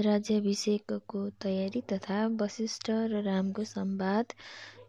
[0.00, 4.26] राज्याभिषेकको तयारी तथा वशिष्ठ र रामको संवाद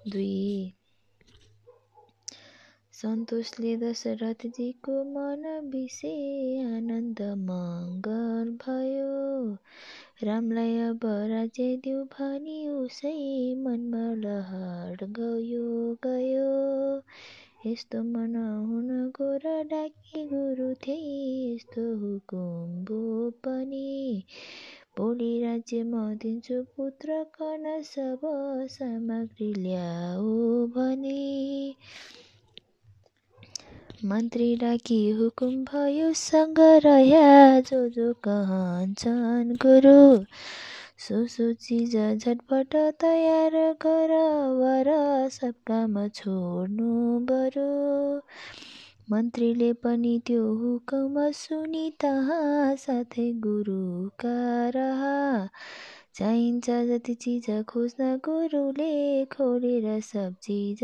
[0.07, 0.73] दुई।
[2.93, 6.13] सन्तोषले दशरथजीको मन विषे
[6.59, 9.57] आनन्द मङ्गल भयो।
[10.23, 16.49] रामलाई अब राज्य दिउ भनी उसै मनमा लहर गयो गयो।
[17.65, 24.23] यस्तो मन हुन गोर डाकी गुरु थिए यस्तो हुकुम बो पनि
[24.97, 28.19] भोलि राज्य म दिन्छु पुत्र कन सब
[28.71, 31.73] सामग्री ल्याऊ भने
[34.05, 39.99] मन्त्री डाकी हुकुम भयो सँग रह्या जो जो कहन्छन् गुरु।
[40.99, 43.51] सो सो चिज झटपट तयार
[43.85, 44.11] गर
[44.59, 44.87] वर
[45.29, 47.67] सब काम छोड्नु बरु
[49.11, 55.49] मन्त्रीले पनि त्यो हुकुम सुनि तहाँ साथै गुरुका रहा।
[56.15, 60.79] चाहिन्छ जति चिज खोज्न गुरुले खोलेर सब चिज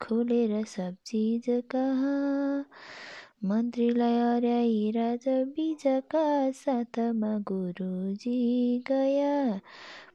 [0.00, 2.64] खोलेर सब चिज कहाँ?
[3.44, 9.60] मन्त्रीलाई हराई राजा बिजका साथमा गुरुजी गया।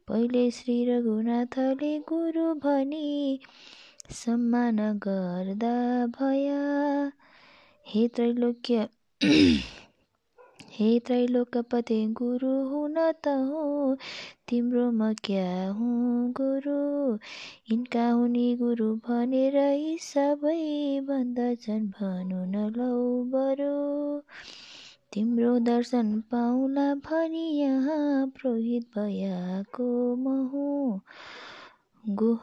[0.08, 3.40] पहिले श्री रघुनाथले गुरु भनी
[4.10, 6.60] सम्मान गर्दा भया।
[7.88, 8.88] हे त्रैलोक्य
[10.74, 13.98] हे त्रैलोकपति गुरु हुन त हुँ
[14.50, 16.76] तिम्रो म क्या हुँ गुरु?
[17.72, 20.56] यिनका हुने गुरु भनेर यी सबै
[21.08, 24.22] भन्दछन् भनु न लौ बरु।
[25.14, 31.02] तिम्रो दर्शन पाउला भनी यहाँ पुरोहित भयाको म हुँ
[32.10, 32.34] गो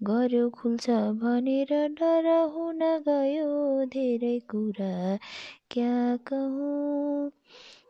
[0.00, 3.48] गर्यो खुल्छ भनेर डर हुन गयो
[3.92, 4.90] धेरै कुरा।
[5.70, 5.94] क्या
[6.26, 7.30] कहूँ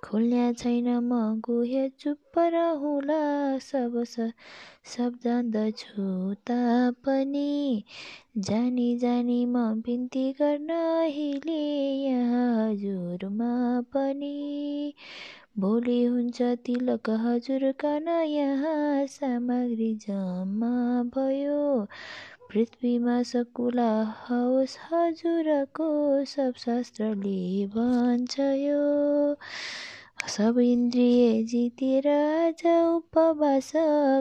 [0.05, 3.21] खोल्या छैन म गुहे चुप्प रहुला
[3.63, 4.03] सब
[4.89, 6.07] सब जान्दछु
[6.47, 7.85] तापनि।
[8.41, 11.61] जानी जानी म बिन्ती गर्न अहिले
[12.05, 13.53] यहाँ हजुरमा
[13.93, 14.95] पनि।
[15.61, 20.73] भोलि हुन्छ तिलक हजुर कन यहाँ सामग्री जम्मा
[21.17, 21.87] भयो।
[22.51, 25.89] पृथ्वीमा सकुला होस् हजुरको
[26.35, 29.35] सब शास्त्रले भन्छ यो।
[30.29, 33.73] सब इन्द्रिय जितेर आज उपवास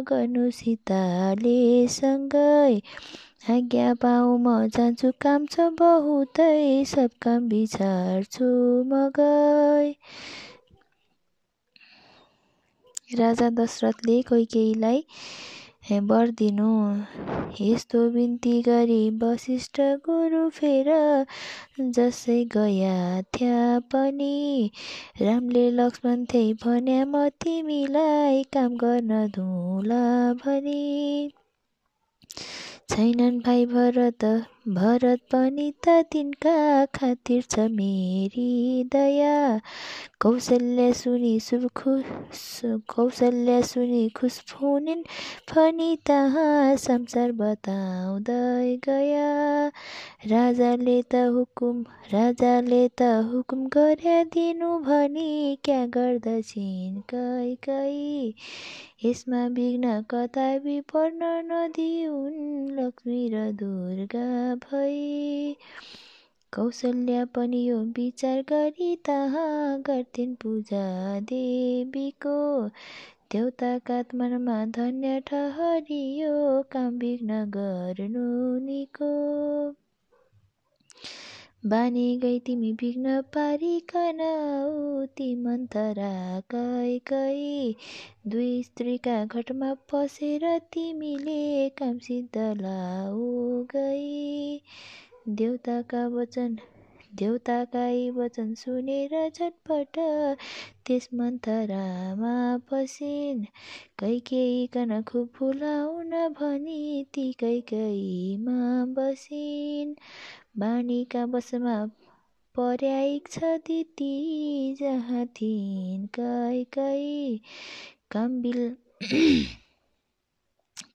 [0.10, 1.60] गर्नु सीताले
[1.96, 2.82] सँगै।
[3.52, 8.50] आज्ञा पाऊ म जान्छु काम छ बहुतै सब काम बिचार्छु
[8.90, 9.94] म गई
[13.08, 15.04] राजा दशरथले कैकेयीलाई
[16.08, 16.72] वर दिनु।
[17.62, 20.90] यस्तो बिन्ती गरी वशिष्ठ गुरु फेर
[21.98, 24.72] जसै गया थ्या पनि।
[25.22, 30.04] रामले लक्ष्मण थिए भन्या म तिमीलाई काम गर्न धुला
[30.44, 31.32] भनी।
[32.90, 34.24] छैनन् भाइ भरत
[34.76, 36.54] भरत पनि त तिनका
[36.96, 39.34] खातिर छ मेरी दया।
[40.22, 41.34] कौशल्य सुनि
[41.76, 42.44] खुस
[42.94, 45.04] कौशल्य सुनि खुस फुनिन्
[45.52, 49.28] फनी तहाँ संसार बताउँदै गया।
[50.32, 51.84] राजाले त हुकुम
[52.14, 55.30] राजाले त हुकुम गर्या दिनु भनी
[55.64, 58.34] क्या गर्दछिन् कै कै
[59.06, 65.56] यसमा विघ्न कता विपर्न नदिउन् लक्ष्मी र दुर्गा भई।
[66.54, 70.86] कौशल्या पनि यो विचार गरी तहाँ गर्थिन् पूजा
[71.20, 72.68] देवीको।
[73.32, 78.28] देउताका मनमा धन्य ठहरियो काम विघ्न गर्नु
[78.66, 79.12] निको।
[81.70, 84.20] बानी गई तिमी विघ्न पारिकन
[85.18, 86.12] ती मन्थरा
[86.54, 87.76] कै कै
[88.28, 93.28] दुई स्त्रीका घटमा पसेर तिमीले काम सिद्ध लाऊ
[93.76, 94.62] गई
[95.28, 96.58] देउताका वचन
[97.16, 97.86] देउताका
[98.16, 100.00] वचन सुनेर झटपट
[100.86, 102.34] त्यस मन्थरामा
[102.72, 103.44] पसिन्
[104.00, 108.60] कैकेयीकन खुब फुलाउन भनी ती कैकेयीमा
[108.98, 109.96] बसिन्।
[110.60, 111.78] बानीका बसमा
[112.56, 114.14] पर्यायिक छ दिती
[114.80, 117.42] जहाँ थिइन् कैकेयी
[118.12, 118.76] कामबिल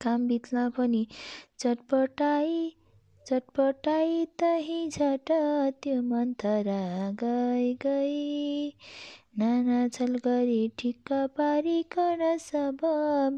[0.01, 1.07] काम बित्ला पनि
[1.59, 2.57] चटपटाई
[3.27, 5.31] चटपटाई तही झट
[5.83, 8.69] त्यो मन्थरा गई गई।
[9.39, 12.85] नाना छल गरी ठिक्क पारिकन सब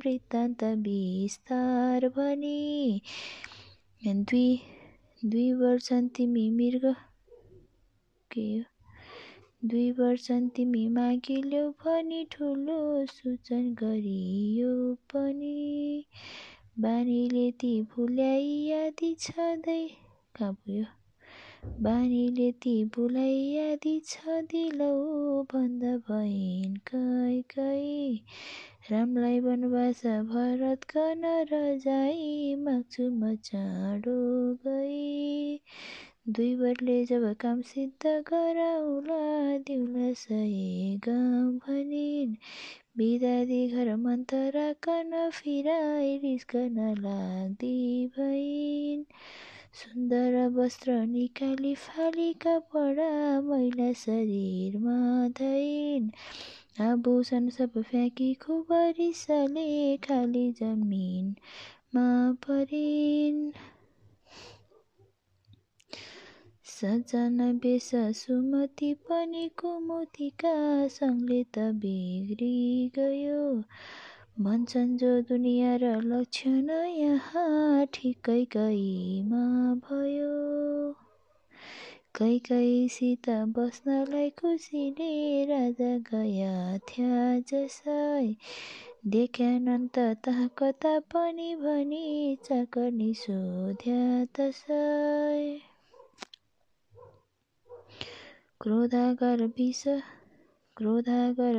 [0.04, 3.00] वृत्तान्त विस्तार भनी।
[4.02, 4.48] दुई
[5.24, 6.94] दुई वर्ष तिमी मृग
[8.30, 8.48] के
[9.68, 14.72] दुई वर्ष तिमी मागिल्यौ भनी ठुलो सूचन गरियो
[15.12, 16.04] पनि।
[16.82, 19.82] बानीले ती भुल्याइ यादी छँदै
[20.34, 20.84] कहाँ पुग्यो?
[21.82, 24.88] बानीले ती भुलाइ यादी छ दिलौ।
[25.52, 27.78] भन्दा भइन् कै कै
[28.90, 31.22] रामलाई वनवास भरत कन
[31.52, 32.26] रजाई।
[32.64, 34.18] माग्छु म चाँडो
[34.66, 35.58] गई।
[36.28, 39.22] दुई वरले जब काम सिद्ध गराउला
[39.70, 42.34] दिउला सही गाउँ भनिन्।
[42.98, 49.02] बिदादी घर मन्तरा कन फिराइ रिस्कन लाग्दी भइन्।
[49.72, 56.10] सुन्दर वस्त्र निकाली फाली कपडा मैला शरीरमा धैन्।
[56.82, 62.06] आभूषण सब फ्याँकी खुब रिसले खाली जमिनमा
[62.46, 63.52] परिन्।
[66.74, 70.54] सजना बेस सुमति पनि कुमुदिका
[70.88, 73.42] सङ्गले त बिग्री गयो
[74.40, 79.44] भन्छन् जो दुनियाँ र लक्षण यहाँ ठिकै कैमा
[79.74, 80.32] भयो।
[82.16, 88.36] कैकैसित बस्नलाई खुसीले राजा गया थ्या जसै।
[89.06, 95.73] देख्यानन्त तहाँ कता पनि भनी चाकरनी सोध्या तसै।
[98.60, 99.82] क्रोधागर विष
[100.76, 101.56] क्रोधागर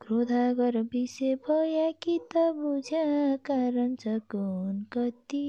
[0.00, 3.04] क्रोधागर विषे भया कि त बुझ्या
[3.46, 5.46] कारण छ कुन कति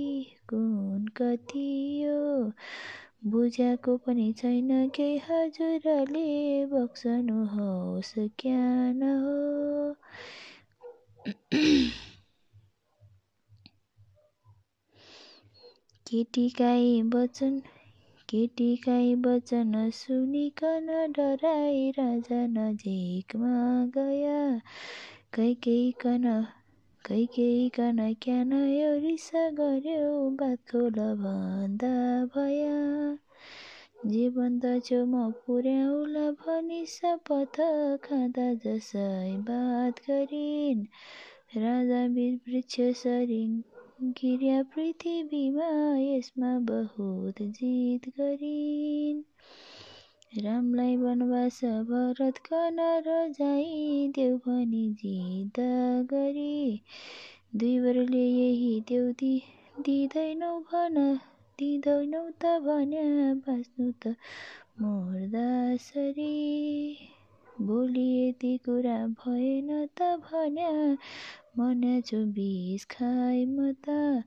[0.50, 1.66] कुन कति
[2.04, 2.52] यो।
[3.28, 6.26] बुझ्याको पनि छैन केही हजुरले
[6.74, 9.96] बक्सनुहोस् ज्ञान हो।
[16.06, 17.02] केटीकाई
[18.36, 24.60] वचन केटीकाई वचन सुनिकन डराई राजा नजिकमा गया।
[25.34, 26.24] कैकेयीकन
[27.06, 31.94] कैकेयीकन क्यान यो रिस गर्यो बात खोल भन्दा
[32.26, 32.76] भया।
[34.12, 37.60] जे भन्दछौ म पुर्याउला भनी शपथ
[38.04, 40.86] खाँदा जसै बात गरिन्।
[41.58, 42.06] राजा
[42.48, 43.62] वृक्ष सरिङ
[44.06, 45.68] गिर्या पृथ्वीमा
[45.98, 49.24] यसमा बहुत जित गरिन्।
[50.44, 55.60] रामलाई वनवास भरत कन रजाई देऊ भनी जिद
[56.14, 56.82] गरी।
[57.56, 61.20] दुईवरले यही देउ दिँदैनौ भन
[61.60, 64.16] दिँदैनौ त भन्या बाँच्नु त
[64.82, 66.34] मोर्दासरी
[67.62, 70.72] भोलि यति कुरा भएन त भन्या
[71.60, 74.24] मन्याछु बिस खाइ म त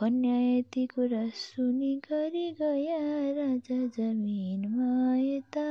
[0.00, 2.98] भन्या यति कुरा सुनि गरी गया
[3.38, 5.66] राजा जमिनमा यता।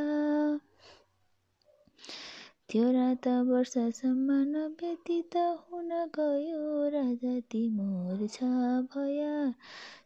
[2.70, 8.50] त्यो रात वर्षसम्म नव्यतीत हुन गयो। राजा तिमोर छ
[8.92, 9.34] भया।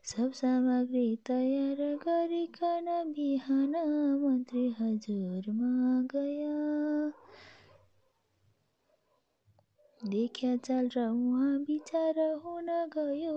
[0.07, 3.75] सब सामग्री तयार गरिकन बिहान
[4.23, 5.73] मन्त्री हजुरमा
[6.11, 6.55] गया।
[10.01, 13.35] देख्या चाल र उहाँ विचार हुन गयो।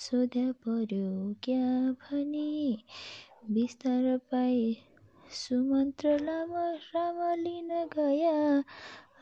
[0.00, 1.10] सोध्या पर्यो
[1.42, 1.66] क्या
[2.02, 2.48] भनी।
[3.50, 4.62] विस्तार पाए
[5.34, 6.50] सुमन्त्र लाम
[6.86, 8.34] राम लिन गया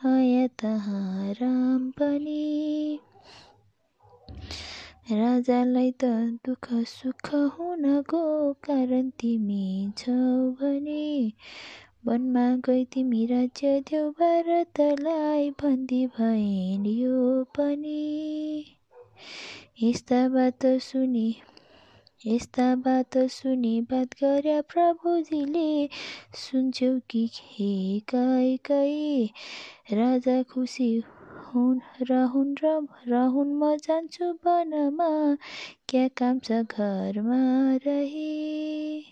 [0.07, 2.99] आया तहाँ राम पनि
[5.11, 6.09] राजालाई त
[6.45, 8.21] दुःख सुख हुन गो
[8.63, 9.63] कारण तिमी
[9.97, 10.17] छौ
[10.61, 11.03] भने।
[12.05, 17.19] वनमा गई तिमी राज्य देऊ भारतलाई भन्दी भइन् यो
[17.57, 17.99] पनि
[19.81, 21.27] यस्ता बात सुनि
[22.25, 25.89] यस्ता बात सुनि बात गर्या प्रभुजीले
[26.35, 29.25] सुन्छौ कि हे कै कै
[29.93, 30.89] राजा खुसी
[31.45, 31.79] हुन्
[32.11, 32.75] रहन् र
[33.07, 35.09] रहन् म जान्छु वनमा
[35.89, 37.41] क्या काम छ घरमा
[37.87, 39.05] रही?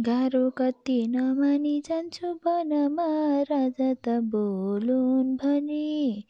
[0.00, 3.08] गाह्रो कति नमानी जान्छु वनमा
[3.42, 6.24] राजा त बोलुन् भनी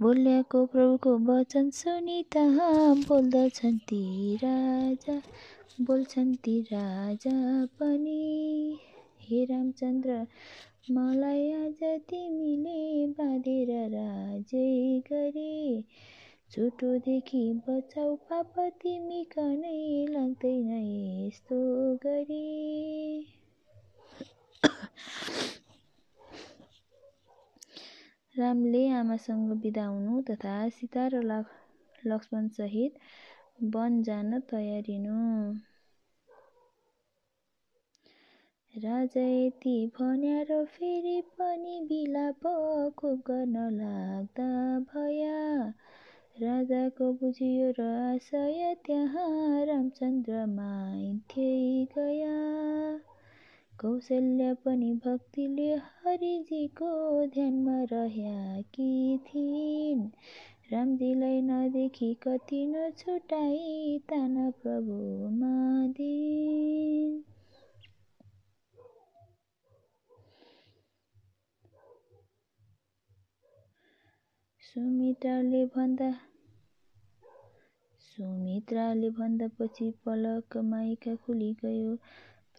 [0.00, 2.22] बोल्याको प्रभुको वचन सुनि
[3.08, 5.16] बोल्दछन् ती राजा
[5.80, 7.32] बोल्छन् ती राजा
[7.80, 8.78] पनि।
[9.20, 10.16] हे रामचन्द्र
[10.90, 14.72] मलाई आज तिमीले बाँधेर राजै
[15.10, 15.84] गरे।
[16.50, 21.60] छोटोदेखि बचाउ पाप तिमी कनै लाग्दैन यस्तो
[22.06, 22.46] गरी।
[28.40, 31.22] रामले आमासँग बिदा हुनु तथा सीता र
[32.06, 32.98] लक्ष्मणसहित
[33.74, 35.18] वन जान तयारिनु।
[38.74, 42.46] राजा यति भन्यार फेरि पनि बिलाप
[42.98, 44.48] खुब गर्न लाग्दा
[44.90, 45.40] भया।
[46.42, 51.50] राजाको बुझियो र आशय त्यहाँ रामचन्द्र माइन्थे
[51.98, 52.36] गया।
[53.80, 56.90] कौशल्या पनि भक्तिले हरिजीको
[57.26, 57.84] ध्यानमा
[58.74, 60.08] कि थिइन्।
[60.72, 67.22] रामजीलाई नदेखि कति नछुटाई ताना प्रभुमा दिन
[74.62, 76.10] सुमित्राले भन्दा
[78.00, 81.96] सुमित्राले भन्दा पछि पलक माइका खुली गयो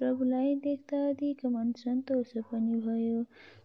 [0.01, 3.23] प्रभुलाई देख्दा अधिक मन सन्तोष पनि भयो।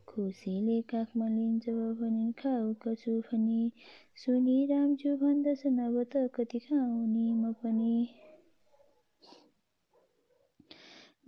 [0.09, 1.69] खुसीले काखमा लिन्छ
[2.01, 3.73] भनिन् खाऊ कछु भनी?
[4.17, 7.95] सुनि रामजु भन्दछन् अब त कति खाउने म पनि?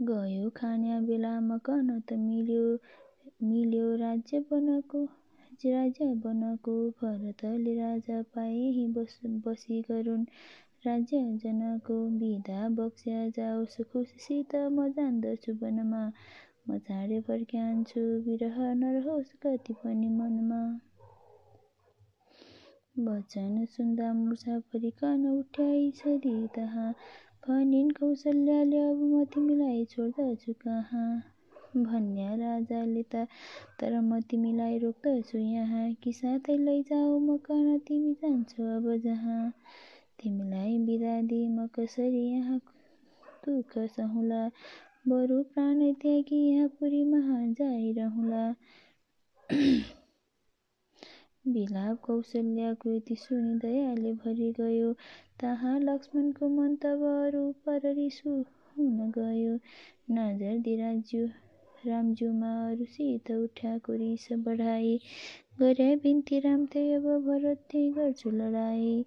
[0.03, 2.67] गयो खान्या बेलामा कन त मिल्यो
[3.43, 5.05] मिल्यो राज्य बनाएको
[5.67, 10.25] राजा बनको भरतले राजा पाए बस बसी गरून्।
[10.89, 16.03] राज्य जनको बिदा बक्स्या जाओस् खुसीसित म जान्दछु वनमा।
[16.69, 20.63] म चाँडै फर्क्यान्छु विरह नरहोस् कति पनि मनमा।
[22.97, 25.25] वचन सुन्दा मुर्छा परिकन
[25.97, 26.93] छोरी तहाँ।
[27.49, 31.11] भनिन् कौशल्याले अब म तिमीलाई छोड्दछु कहाँ?
[31.77, 33.27] भन्या राजाले त
[33.81, 39.43] तर म तिमीलाई रोक्दछु यहाँ। कि साथै लैजाऊ म कन तिमी जान्छौ अब जहाँ।
[40.19, 42.59] तिमीलाई बिदा दिई म कसरी यहाँ
[43.45, 44.43] दुःख सहुला?
[45.09, 47.21] बरु प्राण त्यागी यहाँ पुरीमा
[47.61, 48.43] जाइरहँला।
[51.55, 54.93] बिलाप कौशल्याको यति सुनि दयाले भरि गयो।
[55.41, 57.87] तहाँ लक्ष्मणको मन तब अरू पर
[58.79, 59.55] हुन गयो।
[60.17, 61.27] नजर दिराज्यू
[61.87, 64.99] रामज्यूमा अरूसित उठ्याको रिस बढाई।
[65.61, 69.05] गरे बिन्ती रामते अब भरत त्यही गर्छु लडाई।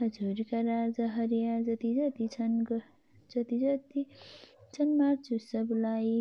[0.00, 2.62] हजुरका राजा हरिया जति जति छन्
[3.30, 4.04] जति जति
[4.74, 6.16] छन् मार्छु सबलाई।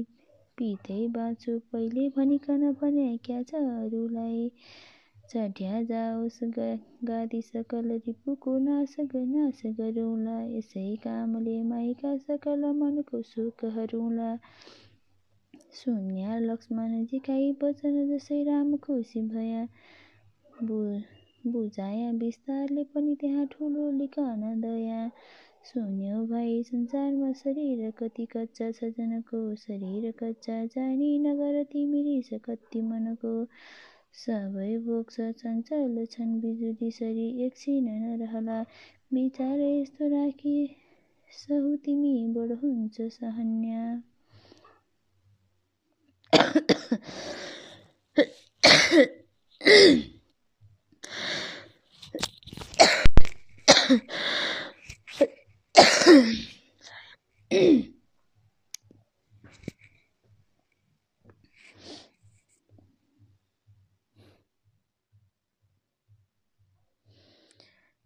[0.57, 4.49] पितै बाँचु पहिले भनिकन भने अरूलाई
[5.31, 6.39] चढ्या जाओस्
[7.03, 14.29] गादी सकल रिपुको नाश नाश गरौँला। यसै कामले माइका सकल मनको सुख हरूला।
[15.75, 19.65] सुन्या लक्ष्मणजीकाई वचन जसै राम खुसी भया।
[21.43, 25.11] बुझाया विस्तारले पनि त्यहाँ ठुलो लिकन दया
[25.65, 32.81] सुन्यो भाइ संसारमा शरीर कति कच्चा छ जनको शरीर कच्चा जानी नगर तिमी रिस कति
[32.81, 33.47] मनको।
[34.15, 38.65] सबै बोक्छ चञ्चल छन् बिजुली सरी एकछिन नरहला।
[39.13, 40.75] विचार यस्तो राखी
[41.31, 44.01] सहु तिमी बढ हुन्छ सहन्या।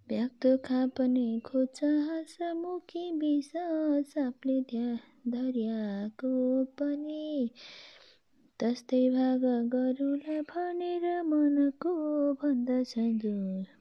[0.09, 1.79] व्यक्त खापने खोज
[2.41, 3.51] मुखी विष
[4.09, 4.61] सापले
[5.31, 7.49] धर्याको पनि
[8.61, 11.91] तस्तै भाग गरुला भनेर मनको
[12.43, 13.17] भन्दछन्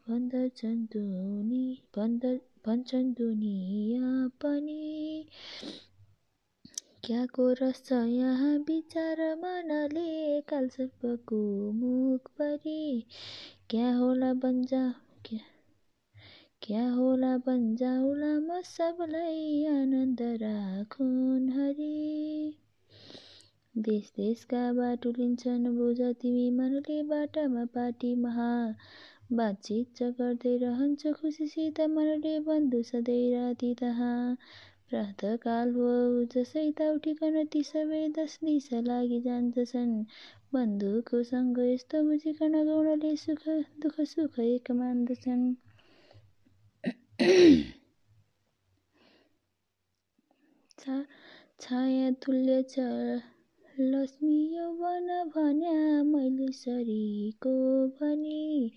[0.09, 1.61] भन्दछन् दुनी
[1.97, 2.33] भन्छ
[2.66, 4.11] भन्छन् दुनिया
[4.42, 4.83] पनि
[7.04, 11.40] क्याको रस यहाँ विचार मनले कालसर्पको
[11.73, 13.06] मुख परी?
[13.71, 14.85] क्या होला बन्जा
[15.25, 15.40] क्या
[16.62, 22.65] क्या होला बन्जाउला म सबलाई आनन्द राखुन् हरि?
[23.76, 28.49] देश देशका बाटो लिन्छन् बुझ तिमी मनले बाटामा पाटी महा।
[29.33, 34.37] बातचित गर्दै रहन्छ खुसीसित मनले बन्धु सधैँ राति तहाँ।
[35.42, 35.90] काल हो
[36.33, 39.95] जसै त उठिकन ती सबै दस दिशा लागि जान्छन्।
[40.52, 43.47] बन्धुको सँग यस्तो बुझिकन गौडले सुख
[43.80, 45.47] दुःख सुख एक मान्दछन्।
[51.61, 52.88] छाया तुल्य छ।
[53.80, 57.50] लक्ष्मी यौवन भन्या मैले सरीको
[57.87, 58.73] भनी।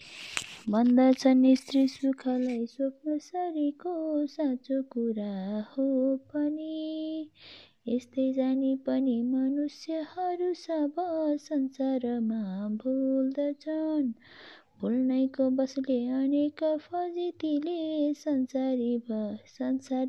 [0.70, 3.94] भन्दछन् स्त्री सुखलाई स्वप्न सरीको
[4.26, 7.30] साँचो कुरा हो पनि।
[7.88, 10.96] यस्तै जानी पनि मनुष्यहरू सब
[11.40, 14.14] संसारमा भुल्दछन्।
[14.82, 19.02] भुल्नैको बसले अनेक फजितीले संसारी
[19.46, 20.08] संसार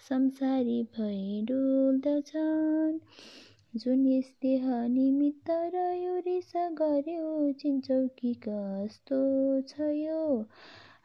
[0.00, 2.98] संसारी भई डुल्दछन्।
[3.76, 9.20] जुन यस देह निमित्त रह्यो रिस गर्यो चिन्छौ कि कस्तो
[9.60, 10.46] छ यो?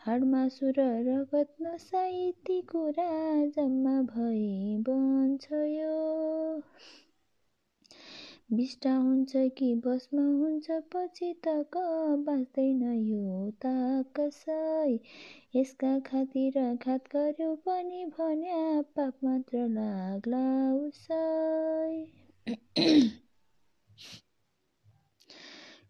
[0.06, 6.62] हाडमासु र रगत नसाई ती कुरा जम्मा भई बन्छ यो।
[8.53, 11.77] विष्ट हुन्छ कि भस्म हुन्छ पछि तक
[12.25, 13.72] बाँच्दैन यो त
[14.19, 14.98] कसै।
[15.55, 18.62] यसका खातिर घात गर्यो पनि भन्या
[18.95, 20.45] पाप मात्र लाग्ला
[20.79, 21.24] उसै।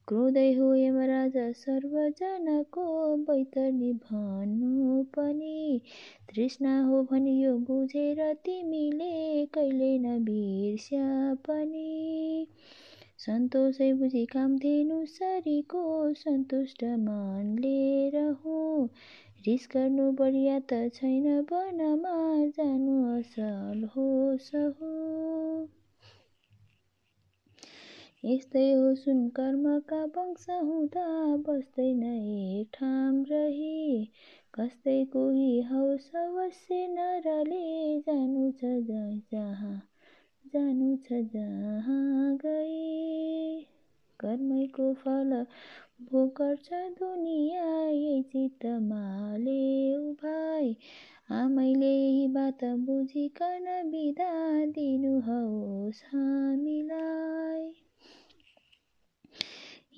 [0.08, 2.86] क्रोधै हो यमराज सर्वजनको
[3.28, 5.60] बैतरनी भन्नु पनि।
[6.36, 12.48] तृष्णा हो भनियो बुझेर तिमीले कहिले नबिर्स्या पनि।
[13.26, 18.58] सन्तोषै बुझी कामधेनु सरीको सन्तुष्ट मनले रहु।
[19.46, 22.18] रिस गर्नु बढिया त छैन वनमा
[22.58, 24.92] जानु असल हो सहु।
[28.26, 31.08] यस्तै हो सुन कर्मका वंश हुँदा
[31.48, 34.10] बस्दैन एक ठाम रही।
[34.54, 37.62] कस्तै कोही हौस अवश्य नरले
[38.00, 38.70] जानु छ
[39.32, 39.78] जहाँ
[40.54, 43.64] जानु छ जहाँ गई
[44.20, 45.34] कर्मैको फल
[46.12, 46.70] भोग गर्छ
[47.00, 49.58] दुनियाँ यही चित्तमाले
[49.96, 50.76] उभाइ
[51.32, 54.32] आमैले यही बात बुझिकन बिदा
[54.66, 57.72] दिनु हौस् हामीलाई।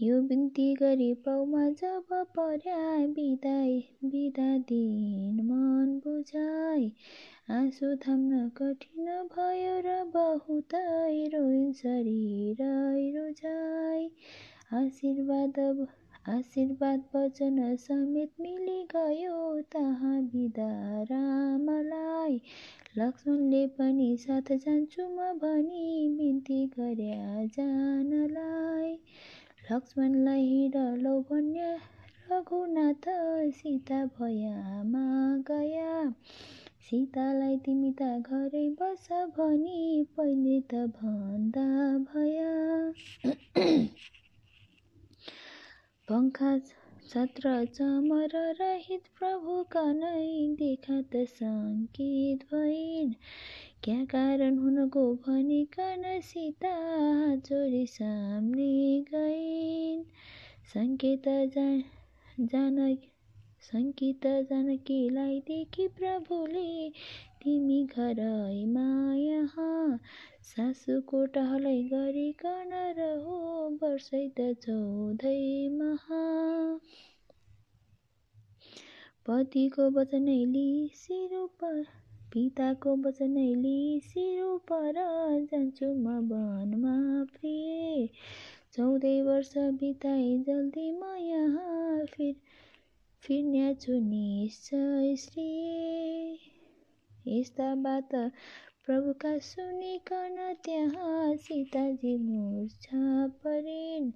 [0.01, 2.05] यो बिन्ती गरी पाउमा जब
[2.37, 2.77] पर्या
[3.17, 6.89] बिदाई बिदा दिन मन बुझाइ
[7.57, 10.81] आँसु थाम्न कठिन भयो र बहुतै
[11.35, 14.03] रोइन् शरीरै रुझाइ
[14.81, 15.59] आशीर्वाद
[16.35, 19.39] आशीर्वाद वचन समेत मिली गयो
[19.75, 20.69] तहाँ बिदा
[21.11, 22.41] रामलाई।
[22.97, 25.87] लक्ष्मणले पनि साथ जान्छु म भनी
[26.17, 28.93] बिन्ती गर्या जानलाई।
[29.71, 31.69] लक्ष्मणलाई हिँड लौ भन्या
[32.31, 33.05] रघुनाथ
[33.59, 35.05] सीता भयामा
[35.47, 35.93] गया।
[36.87, 39.79] सीतालाई तिमी त घरै बस भनी
[40.17, 41.65] पहिले त भन्दा
[42.11, 42.51] भया।
[46.09, 46.51] पङ्खा
[47.09, 50.29] छत्र चमर रहित प्रभु कनै
[50.61, 53.13] देखा त सङ्कित भइन्।
[53.85, 56.69] क्या कारण हुनको भनिकन सीता
[57.35, 60.03] चोरी सामने गइन्?
[60.73, 61.23] सङ्केत
[62.39, 62.97] जान
[63.61, 66.89] सङ्कित जानकीलाई देखि प्रभुले
[67.43, 69.99] तिमी घरैमा यहाँ।
[70.41, 73.37] सासूको टहलै गरिकन रहो
[73.83, 76.23] वर्षै त चौधै महा।
[79.27, 81.85] पतिको वचनै लि सिरुपर
[82.35, 84.97] पिताको वचनै लिसिरु पर
[85.51, 86.95] जान्छु म वनमा
[87.35, 88.07] प्रिय
[88.73, 92.33] चौधै वर्ष बिताए जल्दी म यहाँ फिर
[93.23, 95.47] फिर्न्याछु निश्चय श्री।
[97.27, 98.15] यस्ता बात
[98.85, 104.11] प्रभुका सुनिकन त्यहाँ सीताजी मूर्छा परिन्।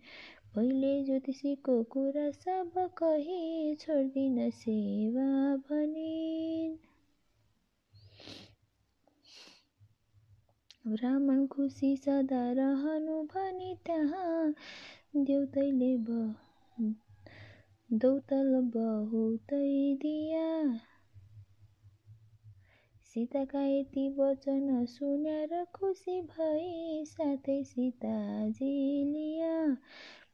[0.56, 5.32] पहिले ज्योतिषीको कुरा सब कही छोड्दिन सेवा
[5.70, 6.89] भनिन्।
[10.90, 14.54] ब्राह्मण खुसी सदा रहनु भनी त्यहाँ
[15.16, 15.90] देउतैले
[17.94, 19.68] दौतल बहुतै
[20.02, 20.46] दिया।
[23.10, 28.74] सीताका यति वचन सुनेर खुसी भई साथै सीताजी
[29.14, 29.56] लिया।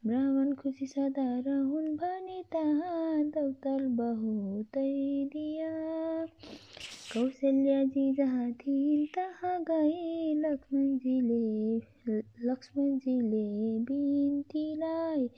[0.05, 4.91] ब्राह्मण खुसी सदा रहन् भनी तहाँ दौतल बहुतै
[5.33, 5.71] दिया।
[7.15, 11.77] कौशल्याजी जहाँ थिइन् तहाँ गए लक्ष्मणजीले
[12.47, 13.45] लक्ष्मणजीले
[13.79, 15.29] बिन्तीलाई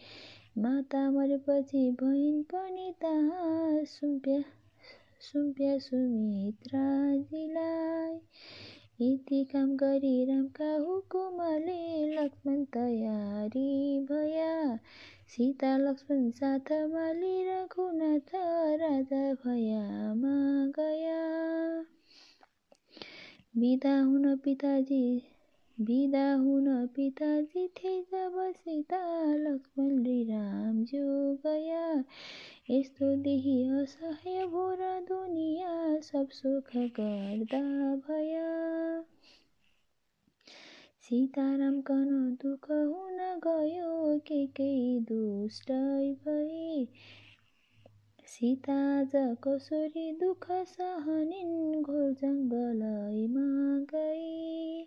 [0.58, 4.40] माता मरेपछि बहिन पनि तहाँ सुम्प्या
[5.22, 7.06] सुम्प्या सुमित्राजीलाई
[9.02, 11.82] यति काम गरी रामका हुकुमले
[12.16, 14.80] लक्ष्मण तयारी भया।
[15.30, 17.06] सीता लक्ष्मण साथमा
[17.48, 18.32] रघुनाथ
[18.82, 20.36] राजा भयामा
[20.80, 21.27] गया।
[23.54, 25.24] बिदा हुन पिताजी
[25.78, 29.00] बिदा हुन पिताजी थिए जब सीता
[29.36, 31.06] लक्ष्मण रामज्यू
[31.46, 32.04] गया
[32.70, 37.62] यस्तो देही असह्य भोर दुनियाँ सब सुख गर्दा
[38.08, 38.48] भया
[41.02, 46.88] सीताराम कन दुःख हुन गयो के केही दुष्टै भई
[48.38, 49.04] सीता
[49.44, 53.46] कसरी दुःख सहनिन् घोर जङ्गलैमा
[53.94, 54.82] गई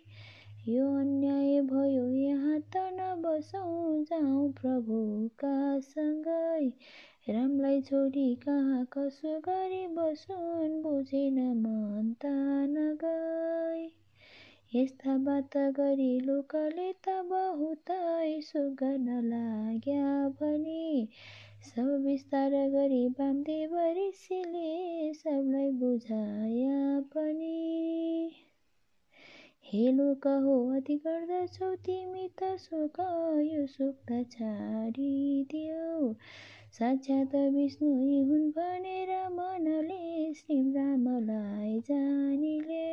[0.67, 6.69] यो अन्याय भयो यहाँ त नबसौँ जाउँ प्रभुका सँगै
[7.29, 11.43] रामलाई छोडी कहाँ कसो गरी बसुन् बुझेन
[12.21, 12.31] त
[12.71, 13.85] नगई
[14.75, 20.89] यस्ता बात गरी लोकले त बहुतै सुख गर्न लाग्या भने
[21.65, 28.31] सब विस्तार गरी वामदेव ऋषिले सबलाई बुझाया पनि।
[29.63, 32.99] हे लोक हो अति गर्दछौ तिमी त सुख
[33.45, 36.13] यो सुख त छाडिदेऊ
[36.79, 37.89] साक्षात विष्णु
[38.29, 42.85] हुन् भनेर मनले श्री रामलाई जानिले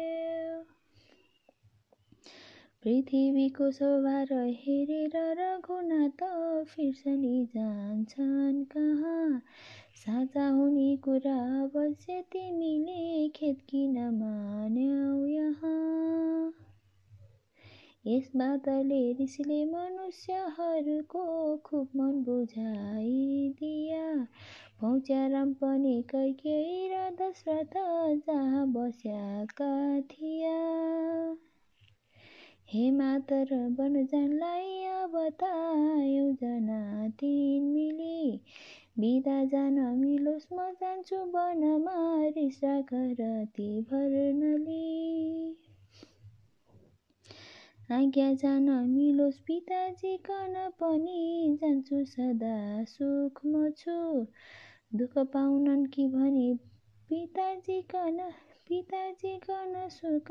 [2.84, 6.24] पृथ्वीको शोभार हेरेर रघुनाथ
[6.64, 9.42] फिर्सनी जान्छन् कहाँ?
[9.94, 16.52] साँचा हुने कुरा अवश्य तिमीले खेत किन मान्यौ यहाँ?
[18.06, 24.26] यस बातले ऋषिले मनुष्यहरूको खुब मन बुझाइदिया।
[24.80, 27.72] पहुँच्या राम पनि कैकेयी र दशरथ
[28.26, 31.47] जहाँ बस्याका थिया।
[32.72, 33.48] हे मातर
[34.12, 35.48] जानलाई अब त
[36.40, 38.40] जना तिन मिली।
[38.98, 41.94] बिदा जान मिलोस् म जान्छु वनमा
[42.36, 43.22] रिसा घर
[43.56, 44.84] ती भर्नली।
[47.90, 51.22] आज्ञा जान मिलोस् पिताजी कन पनि
[51.62, 54.26] जान्छु सदा सुखमा छु
[54.94, 56.54] दुःख पाउनन् कि भने
[57.10, 58.20] पिताजी कन
[58.68, 60.30] पिताजी कन सुख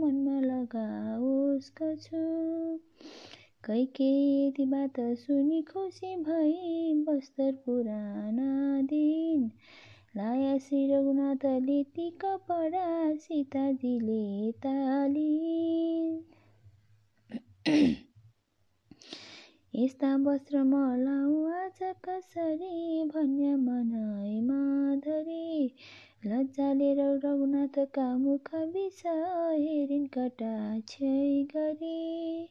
[0.00, 1.70] मनमा लगाओस्
[2.02, 2.22] छु।
[4.66, 9.50] बात सुनि खुसी भई बस्तर पुराना दिन।
[10.16, 16.20] लाया श्री रघुनाथले ती कपडा सीताजीले तालिन्।
[19.74, 24.60] यस्ता वस्त्र मलाउ आज कसरी भन्य मनाइमा
[24.96, 25.74] धरी।
[26.26, 32.48] लज्जाले रघुनाथका मुख हेरिन् कटाक्षै गरी।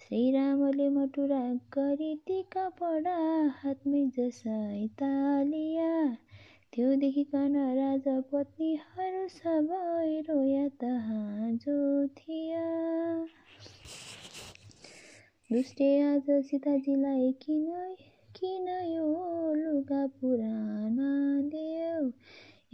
[0.00, 3.14] श्रीरामले मटुरा गरी ती कपडा
[3.48, 6.16] हातमै जसै तालिया।
[6.72, 12.66] त्यो देखिकन राजा पत्नीहरू सबै रोया तहाँ जो थिया
[15.52, 17.94] दुष्टे आज सीताजीलाई किन
[18.34, 19.08] किन यो
[19.54, 22.10] लुगा पुराना देऊ?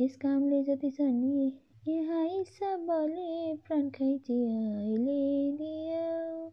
[0.00, 1.50] यस कामले जति छन्
[1.88, 6.48] यहाँ सबले प्राण खैची अहिले दियो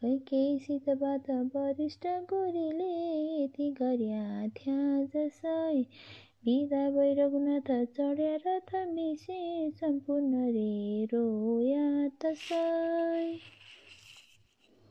[0.00, 2.88] कैकेसीत बात वरिष्ठ गोरीले
[3.42, 4.78] यति गर्या थ्या
[5.14, 5.82] जसै
[6.44, 11.86] बिदा भै रघुनाथ चढ्या रथ मिसे सम्पूर्ण रे रोया
[12.24, 13.38] तसै।